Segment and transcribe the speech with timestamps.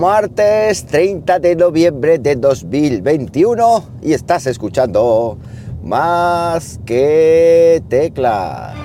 [0.00, 5.36] martes 30 de noviembre de 2021 y estás escuchando
[5.82, 8.79] más que teclas.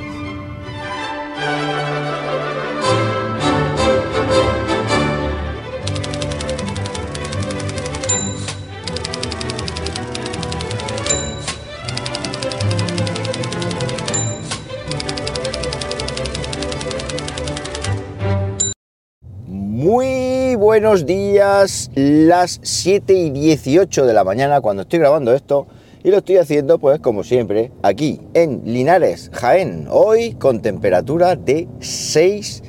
[20.76, 25.68] Buenos días, las 7 y 18 de la mañana cuando estoy grabando esto
[26.04, 31.70] y lo estoy haciendo pues como siempre aquí en Linares, Jaén, hoy con temperatura de
[31.80, 32.62] 6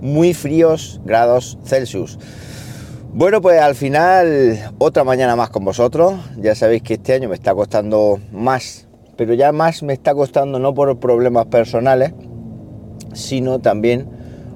[0.00, 2.18] muy fríos grados Celsius.
[3.12, 7.36] Bueno pues al final otra mañana más con vosotros, ya sabéis que este año me
[7.36, 12.14] está costando más, pero ya más me está costando no por problemas personales,
[13.12, 14.08] sino también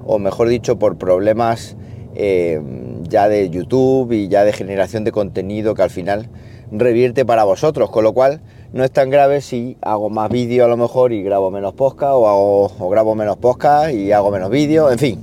[0.04, 1.76] o mejor dicho, por problemas
[2.14, 2.60] eh,
[3.08, 6.28] ya de YouTube y ya de generación de contenido que al final
[6.70, 8.40] revierte para vosotros, con lo cual
[8.72, 12.12] no es tan grave si hago más vídeo a lo mejor y grabo menos podcast
[12.14, 15.18] o, hago, o grabo menos podcast y hago menos vídeo, en fin,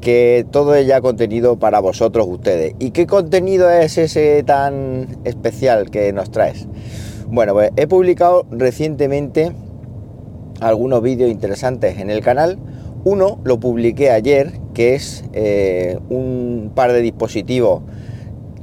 [0.00, 2.74] que todo es ya contenido para vosotros ustedes.
[2.78, 6.66] ¿Y qué contenido es ese tan especial que nos traes?
[7.28, 9.52] Bueno, pues he publicado recientemente
[10.60, 12.58] algunos vídeos interesantes en el canal
[13.04, 17.82] uno lo publiqué ayer, que es eh, un par de dispositivos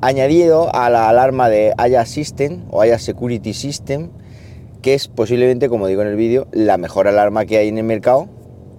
[0.02, 4.10] añadido a la alarma de Aya System o Aya Security System,
[4.82, 7.84] que es posiblemente, como digo en el vídeo, la mejor alarma que hay en el
[7.84, 8.30] mercado.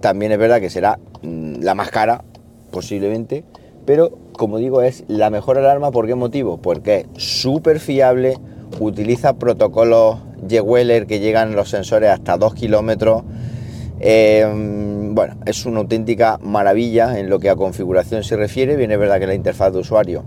[0.01, 2.25] También es verdad que será mm, la más cara,
[2.71, 3.45] posiblemente,
[3.85, 5.91] pero como digo, es la mejor alarma.
[5.91, 6.57] ¿Por qué motivo?
[6.57, 8.37] Porque es súper fiable,
[8.81, 10.17] utiliza protocolos
[10.61, 13.23] Weller que llegan los sensores hasta 2 kilómetros.
[13.99, 14.45] Eh,
[15.11, 18.75] bueno, es una auténtica maravilla en lo que a configuración se refiere.
[18.75, 20.23] Viene verdad que la interfaz de usuario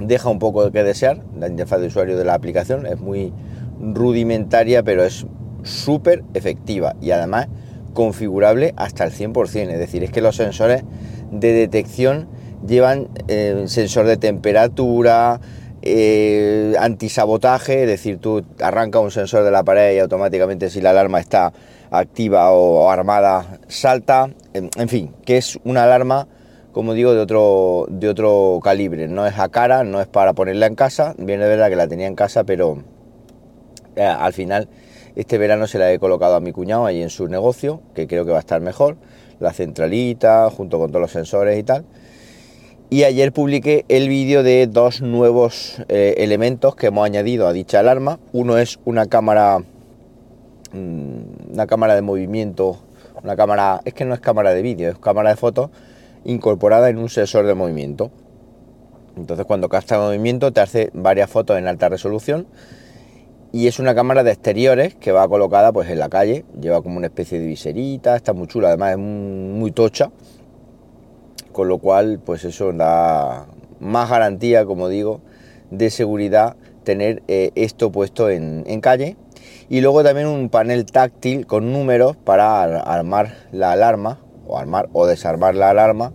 [0.00, 1.22] deja un poco que desear.
[1.38, 3.32] La interfaz de usuario de la aplicación es muy
[3.80, 5.26] rudimentaria, pero es
[5.62, 7.48] súper efectiva y además
[7.92, 9.70] configurable hasta el 100%.
[9.70, 10.82] Es decir, es que los sensores
[11.30, 12.28] de detección
[12.66, 15.40] llevan eh, sensor de temperatura,
[15.82, 20.90] eh, antisabotaje, es decir, tú arrancas un sensor de la pared y automáticamente si la
[20.90, 21.52] alarma está
[21.98, 26.28] activa o, armada salta, en, fin, que es una alarma,
[26.72, 30.66] como digo, de otro, de otro calibre, no es a cara, no es para ponerla
[30.66, 32.82] en casa, bien de verdad que la tenía en casa, pero
[33.96, 34.68] eh, al final
[35.16, 38.24] este verano se la he colocado a mi cuñado ahí en su negocio, que creo
[38.24, 38.96] que va a estar mejor,
[39.38, 41.84] la centralita, junto con todos los sensores y tal.
[42.90, 47.80] Y ayer publiqué el vídeo de dos nuevos eh, elementos que hemos añadido a dicha
[47.80, 48.20] alarma.
[48.32, 49.64] Uno es una cámara
[50.74, 52.78] una cámara de movimiento,
[53.22, 55.70] una cámara, es que no es cámara de vídeo, es cámara de fotos
[56.24, 58.10] incorporada en un sensor de movimiento.
[59.16, 62.46] Entonces cuando capta movimiento te hace varias fotos en alta resolución
[63.52, 66.96] y es una cámara de exteriores que va colocada pues en la calle, lleva como
[66.96, 70.10] una especie de viserita, está muy chula, además es muy tocha,
[71.52, 73.46] con lo cual pues eso da
[73.78, 75.20] más garantía, como digo,
[75.70, 79.16] de seguridad tener eh, esto puesto en, en calle
[79.74, 85.04] y luego también un panel táctil con números para armar la alarma o armar o
[85.04, 86.12] desarmar la alarma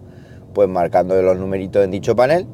[0.54, 2.48] pues marcando los numeritos en dicho panel.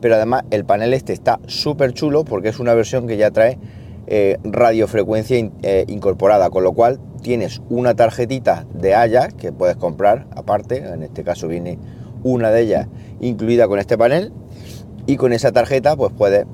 [0.00, 3.58] Pero además el panel este está súper chulo porque es una versión que ya trae
[4.06, 10.28] eh, radiofrecuencia eh, incorporada con lo cual tienes una tarjetita de Haya que puedes comprar
[10.30, 11.80] aparte en este caso viene
[12.22, 12.88] una de ellas
[13.20, 14.32] incluida con este panel
[15.06, 16.46] y con esa tarjeta pues puedes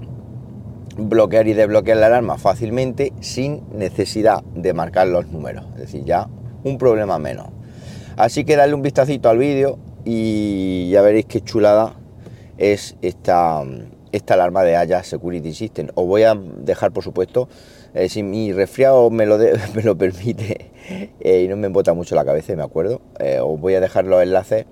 [0.99, 5.65] bloquear y desbloquear la alarma fácilmente sin necesidad de marcar los números.
[5.75, 6.29] Es decir, ya
[6.65, 7.47] un problema menos.
[8.17, 11.95] Así que darle un vistacito al vídeo y ya veréis qué chulada
[12.57, 13.63] es esta,
[14.11, 15.89] esta alarma de Haya Security System.
[15.95, 17.49] Os voy a dejar, por supuesto,
[17.95, 19.39] eh, si mi resfriado me lo,
[19.75, 20.73] me lo permite
[21.21, 24.05] eh, y no me embota mucho la cabeza, me acuerdo, eh, os voy a dejar
[24.05, 24.67] los enlaces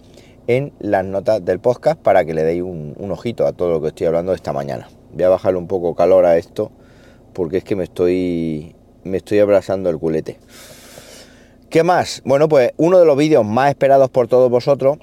[0.49, 3.81] en las notas del podcast para que le deis un, un ojito a todo lo
[3.81, 4.89] que estoy hablando esta mañana.
[5.17, 6.71] Voy a bajarle un poco calor a esto
[7.33, 10.39] porque es que me estoy me estoy abrazando el culete.
[11.71, 12.21] ¿Qué más?
[12.27, 14.99] Bueno, pues uno de los vídeos más esperados por todos vosotros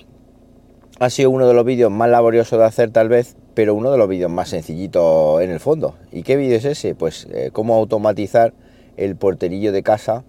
[1.00, 3.98] ha sido uno de los vídeos más laboriosos de hacer tal vez, pero uno de
[3.98, 5.95] los vídeos más sencillitos en el fondo.
[6.12, 6.94] ¿Y qué vídeo es ese?
[6.94, 8.54] Pues eh, cómo automatizar
[8.98, 10.25] el porterillo de casa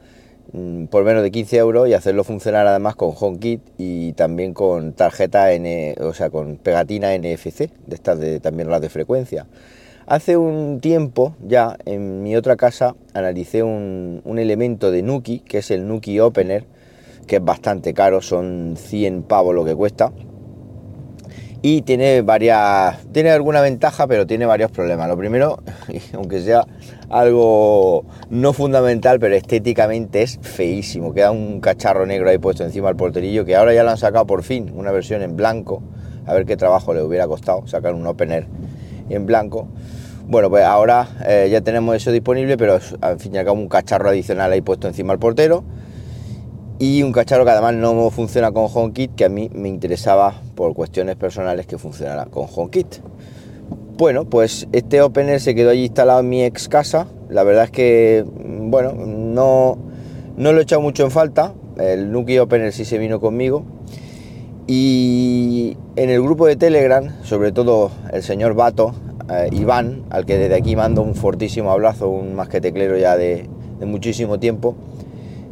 [0.90, 5.52] por menos de 15 euros y hacerlo funcionar además con HomeKit y también con tarjeta
[5.52, 9.46] N, o sea, con pegatina NFC, de estas de también las de frecuencia.
[10.06, 15.70] Hace un tiempo ya en mi otra casa analicé un, elemento de Nuki, que es
[15.70, 16.66] el Nuki Opener,
[17.26, 20.12] que es bastante caro, son 100 pavos lo que cuesta.
[21.66, 25.08] Y tiene varias, tiene alguna ventaja, pero tiene varios problemas.
[25.08, 25.62] Lo primero,
[26.12, 26.66] aunque sea
[27.08, 31.14] algo no fundamental, pero estéticamente es feísimo.
[31.14, 34.26] Queda un cacharro negro ahí puesto encima del porterillo, que ahora ya lo han sacado
[34.26, 35.82] por fin, una versión en blanco.
[36.26, 38.46] A ver qué trabajo le hubiera costado sacar un opener
[39.08, 39.66] en blanco.
[40.28, 43.70] Bueno, pues ahora eh, ya tenemos eso disponible, pero al fin y al cabo un
[43.70, 45.64] cacharro adicional ahí puesto encima del portero
[46.78, 50.74] y un cacharro que además no funciona con HomeKit, que a mí me interesaba por
[50.74, 52.96] cuestiones personales que funcionara con HomeKit.
[53.96, 57.06] Bueno, pues este opener se quedó allí instalado en mi ex casa.
[57.28, 59.78] La verdad es que, bueno, no,
[60.36, 61.54] no lo he echado mucho en falta.
[61.78, 63.64] El Nuki Opener sí se vino conmigo.
[64.66, 68.94] Y en el grupo de Telegram, sobre todo el señor Bato,
[69.30, 73.16] eh, Iván, al que desde aquí mando un fortísimo abrazo, un más que teclero ya
[73.16, 73.48] de,
[73.78, 74.74] de muchísimo tiempo,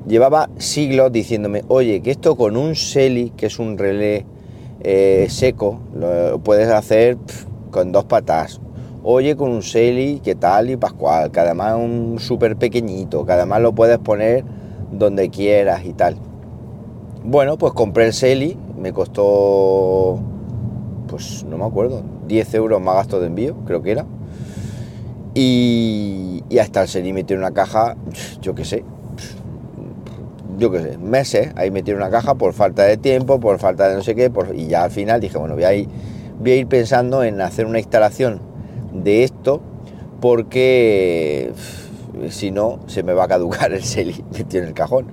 [0.06, 4.26] llevaba siglos diciéndome, oye, que esto con un Seli, que es un relé
[4.80, 7.16] eh, seco, lo puedes hacer
[7.70, 8.60] con dos patas.
[9.04, 13.32] Oye, con un Seli, que tal y Pascual, que además es un súper pequeñito, que
[13.32, 14.44] además lo puedes poner
[14.92, 16.16] donde quieras y tal.
[17.24, 20.20] Bueno, pues compré el Seli, me costó,
[21.08, 24.06] pues no me acuerdo, 10 euros más gasto de envío, creo que era.
[25.34, 27.96] Y, y hasta el Seli me tiene una caja,
[28.40, 28.84] yo qué sé,
[30.58, 33.96] yo qué sé, meses ahí metí una caja por falta de tiempo, por falta de
[33.96, 35.88] no sé qué, y ya al final dije, bueno, voy a, ir,
[36.38, 38.40] voy a ir pensando en hacer una instalación
[38.92, 39.60] de esto
[40.20, 41.52] porque
[42.28, 45.06] si no se me va a caducar el Seli metido en el cajón.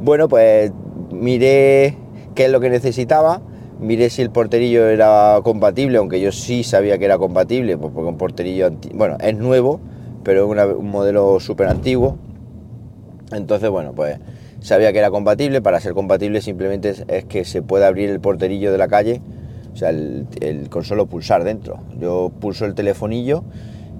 [0.00, 0.72] Bueno, pues
[1.10, 1.96] miré
[2.34, 3.42] qué es lo que necesitaba,
[3.80, 8.08] miré si el porterillo era compatible, aunque yo sí sabía que era compatible, pues porque
[8.08, 9.80] un porterillo, bueno, es nuevo,
[10.22, 12.18] pero es un modelo súper antiguo.
[13.32, 14.18] Entonces, bueno, pues
[14.64, 15.62] sabía que era compatible.
[15.62, 19.20] Para ser compatible simplemente es, que se puede abrir el porterillo de la calle,
[19.72, 20.26] o sea, el,
[20.70, 21.78] con solo pulsar dentro.
[22.00, 23.44] Yo pulso el telefonillo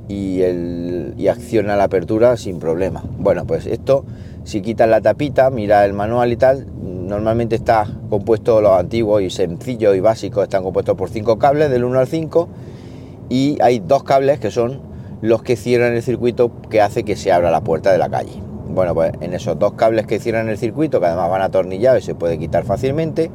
[0.08, 3.04] y, el, y acciona la apertura sin problema.
[3.18, 4.04] Bueno, pues esto,
[4.44, 9.30] si quitas la tapita, mira el manual y tal, normalmente está compuesto, los antiguos y
[9.30, 12.48] sencillos y básicos están compuestos por cinco cables del 1 al 5
[13.28, 14.80] y hay dos cables que son
[15.20, 18.43] los que cierran el circuito que hace que se abra la puerta de la calle.
[18.74, 22.06] Bueno, pues en esos dos cables que cierran el circuito, que además van atornillados y
[22.06, 23.30] se puede quitar fácilmente,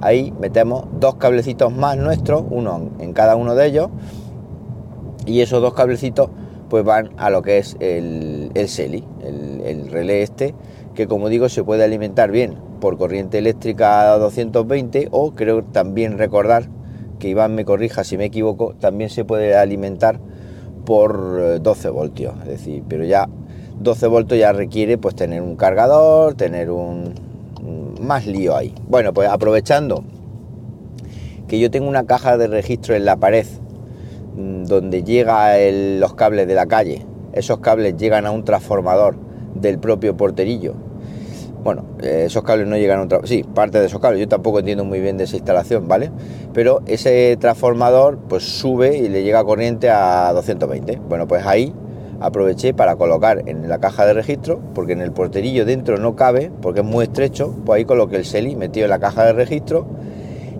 [0.00, 3.88] ahí metemos dos cablecitos más nuestros, uno en cada uno de ellos,
[5.26, 6.30] y esos dos cablecitos
[6.68, 10.54] pues van a lo que es el, el SELI, el, el relé este,
[10.94, 16.18] que como digo se puede alimentar bien por corriente eléctrica a 220 o creo también
[16.18, 16.68] recordar
[17.18, 20.20] que Iván me corrija si me equivoco, también se puede alimentar
[20.84, 23.28] por 12 voltios, es decir, pero ya
[23.80, 27.14] 12 voltios ya requiere pues tener un cargador, tener un
[28.04, 28.74] más lío ahí.
[28.88, 30.04] Bueno, pues aprovechando
[31.48, 33.46] que yo tengo una caja de registro en la pared
[34.36, 35.56] mm, donde llega
[35.98, 37.04] los cables de la calle.
[37.32, 39.16] Esos cables llegan a un transformador
[39.54, 40.74] del propio porterillo.
[41.64, 44.20] Bueno, eh, esos cables no llegan a un sí, parte de esos cables.
[44.20, 46.10] Yo tampoco entiendo muy bien de esa instalación, ¿vale?
[46.52, 51.00] Pero ese transformador pues sube y le llega corriente a 220.
[51.08, 51.72] Bueno, pues ahí
[52.24, 56.50] aproveché para colocar en la caja de registro, porque en el porterillo dentro no cabe,
[56.62, 59.86] porque es muy estrecho, pues ahí coloqué el SELI metido en la caja de registro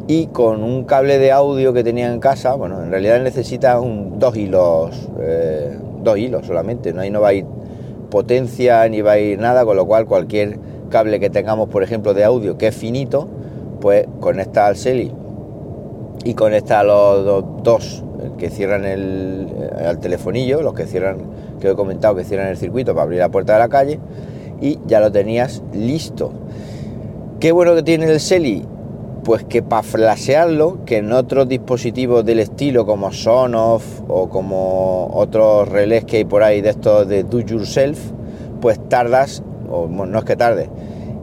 [0.07, 4.19] y con un cable de audio que tenía en casa, bueno, en realidad necesita un,
[4.19, 7.01] dos hilos, eh, dos hilos solamente, ¿no?
[7.01, 7.47] ahí no va a ir
[8.11, 10.59] potencia ni va a ir nada, con lo cual cualquier
[10.91, 13.29] cable que tengamos, por ejemplo, de audio que es finito,
[13.81, 15.13] pues conecta al SELI
[16.25, 18.05] y conecta a los dos
[18.39, 21.19] que cierran el, eh, al telefonillo, los que cierran,
[21.65, 24.01] que he comentado, que cierran el circuito para abrir la puerta de la calle,
[24.61, 26.33] y ya lo tenías listo.
[27.41, 28.65] ¿Qué bueno que tiene el Seli?
[29.25, 35.69] Pues que para flashearlo, que en otros dispositivos del estilo como Sonoff o como otros
[35.69, 37.99] relés que hay por ahí de estos de do yourself,
[38.61, 40.69] pues tardas, o no es que tarde,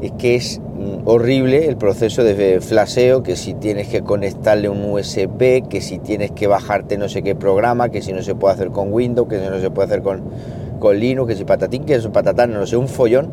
[0.01, 4.83] es que es mm, horrible el proceso de flasheo, que si tienes que conectarle un
[4.83, 8.55] USB, que si tienes que bajarte no sé qué programa, que si no se puede
[8.55, 10.23] hacer con Windows, que si no se puede hacer con,
[10.79, 13.29] con Linux, que si patatín, que si patatán, no sé, un follón.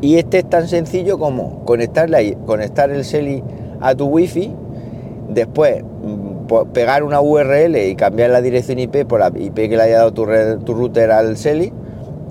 [0.00, 3.42] Y este es tan sencillo como conectarle, conectar el SELI
[3.80, 4.54] a tu wifi,
[5.30, 9.82] después mm, pegar una URL y cambiar la dirección IP por la IP que le
[9.82, 10.26] haya dado tu,
[10.64, 11.72] tu router al SELI,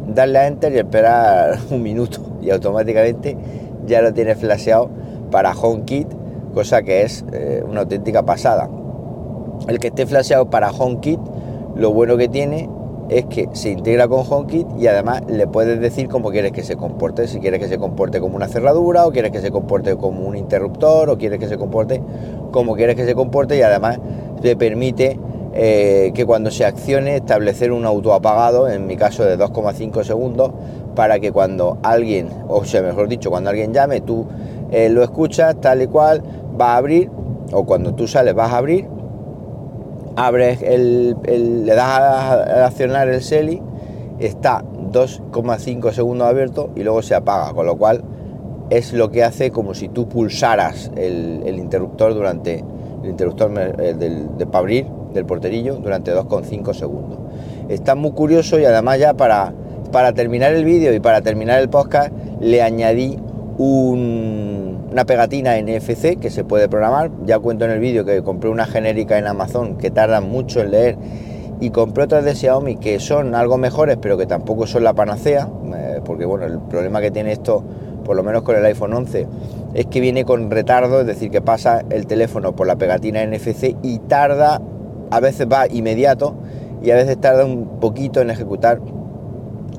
[0.08, 3.38] darle a enter y esperar un minuto y automáticamente
[3.86, 4.90] ya lo tienes flasheado
[5.32, 6.08] para HomeKit,
[6.54, 8.70] cosa que es eh, una auténtica pasada.
[9.68, 11.20] El que esté flasheado para HomeKit,
[11.76, 12.70] lo bueno que tiene
[13.10, 16.76] es que se integra con HomeKit y además le puedes decir cómo quieres que se
[16.76, 20.28] comporte, si quieres que se comporte como una cerradura o quieres que se comporte como
[20.28, 22.02] un interruptor o quieres que se comporte
[22.52, 24.00] como quieres que se comporte y además
[24.42, 25.20] te permite
[25.56, 30.52] eh, que cuando se accione establecer un autoapagado, en mi caso de 2,5 segundos,
[30.96, 34.26] para que cuando alguien, o sea, mejor dicho, cuando alguien llame, tú
[34.72, 36.24] eh, lo escuchas tal y cual,
[36.60, 37.12] va a abrir,
[37.52, 38.88] o cuando tú sales vas a abrir,
[40.16, 43.62] abres el, le das a, accionar el SELI,
[44.18, 48.04] está 2,5 segundos abierto y luego se apaga, con lo cual
[48.72, 52.64] es lo que hace como si tú pulsaras el, interruptor durante
[53.04, 57.20] el interruptor del, de para abrir del porterillo durante 2,5 segundos.
[57.70, 59.54] Está muy curioso y además ya para,
[59.92, 63.18] para terminar el vídeo y para terminar el podcast le añadí
[63.58, 67.12] una pegatina NFC que se puede programar.
[67.26, 70.72] Ya cuento en el vídeo que compré una genérica en Amazon que tardan mucho en
[70.72, 70.98] leer
[71.60, 75.48] y compré otras de Xiaomi que son algo mejores pero que tampoco son la panacea
[75.76, 77.64] eh, porque bueno el problema que tiene esto
[78.04, 79.28] por lo menos con el iPhone 11
[79.74, 83.78] es que viene con retardo es decir que pasa el teléfono por la pegatina NFC
[83.82, 84.62] y tarda
[85.12, 86.36] a veces va inmediato
[86.82, 88.80] y a veces tarda un poquito en ejecutar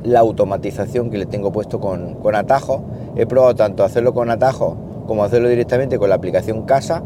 [0.02, 2.84] la automatización que le tengo puesto con, con atajo.
[3.16, 4.76] He probado tanto hacerlo con atajo
[5.06, 7.02] como hacerlo directamente con la aplicación casa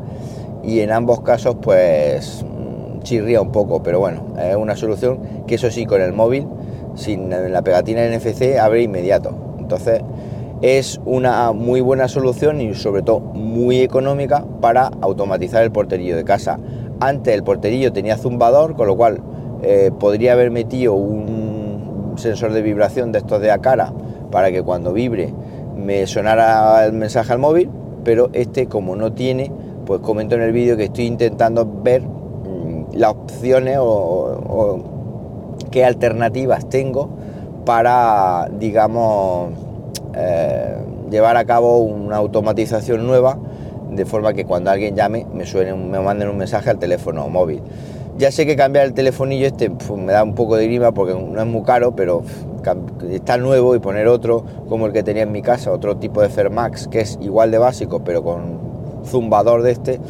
[0.62, 5.56] y en ambos casos pues mm, chirría un poco, pero bueno, es una solución que
[5.56, 6.46] eso sí con el móvil,
[6.94, 9.34] sin la pegatina NFC, abre inmediato.
[9.58, 10.02] Entonces
[10.60, 16.24] es una muy buena solución y sobre todo muy económica para automatizar el porterillo de
[16.24, 16.58] casa.
[17.00, 19.20] Antes el porterillo tenía zumbador, con lo cual
[19.62, 23.92] eh, podría haber metido un sensor de vibración de estos de a cara
[24.30, 25.32] para que cuando vibre
[25.76, 27.70] me sonara el mensaje al móvil,
[28.04, 29.52] pero este como no tiene,
[29.86, 34.80] pues comento en el vídeo que estoy intentando ver mm, las opciones o,
[35.70, 37.10] qué alternativas tengo
[37.64, 39.50] para, digamos,
[40.14, 40.76] eh,
[41.10, 43.38] llevar a cabo una automatización nueva
[43.90, 47.60] de forma que cuando alguien llame me suene, me manden un mensaje al teléfono móvil.
[48.18, 51.40] Ya sé que cambiar el telefonillo este me da un poco de grima porque no
[51.40, 52.22] es muy caro, pero
[53.10, 56.28] está nuevo y poner otro como el que tenía en mi casa, otro tipo de
[56.28, 58.58] Fermax que es igual de básico pero con
[59.04, 60.00] zumbador de este,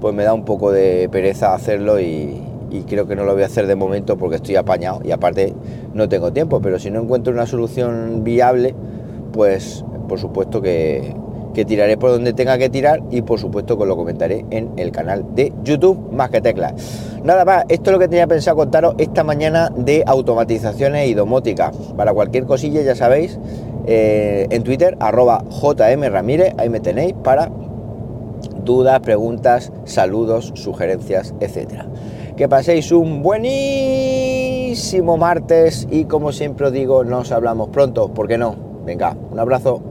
[0.00, 3.42] pues me da un poco de pereza hacerlo y, y creo que no lo voy
[3.42, 5.54] a hacer de momento porque estoy apañado y aparte
[5.92, 8.74] no tengo tiempo, pero si no encuentro una solución viable,
[9.32, 11.14] pues por supuesto que,
[11.54, 14.92] que tiraré por donde tenga que tirar y por supuesto que lo comentaré en el
[14.92, 16.74] canal de YouTube más que teclas.
[17.24, 21.72] Nada más, esto es lo que tenía pensado contaros esta mañana de automatizaciones y domótica.
[21.96, 23.38] Para cualquier cosilla ya sabéis,
[23.86, 27.50] eh, en Twitter arroba JM Ramírez, ahí me tenéis para
[28.64, 31.86] dudas, preguntas, saludos, sugerencias, etcétera.
[32.36, 38.38] Que paséis un buenísimo martes y como siempre os digo, nos hablamos pronto, ¿por qué
[38.38, 38.54] no?
[38.86, 39.89] Venga, un abrazo.